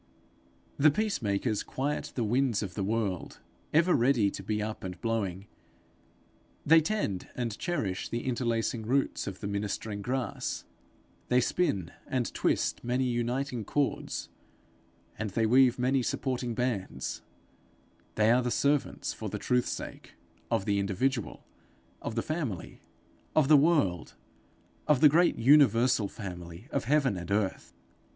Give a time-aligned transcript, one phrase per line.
[0.77, 3.39] The peace makers quiet the winds of the world
[3.71, 5.45] ever ready to be up and blowing;
[6.65, 10.65] they tend and cherish the interlacing roots of the ministering grass;
[11.27, 14.29] they spin and twist many uniting cords,
[15.19, 17.21] and they weave many supporting bands;
[18.15, 20.15] they are the servants, for the truth's sake,
[20.49, 21.45] of the individual,
[22.01, 22.81] of the family,
[23.35, 24.15] of the world,
[24.87, 27.71] of the great universal family of heaven and earth.